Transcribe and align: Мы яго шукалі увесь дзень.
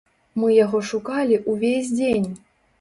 Мы 0.39 0.49
яго 0.65 0.81
шукалі 0.93 1.39
увесь 1.55 1.95
дзень. 2.01 2.29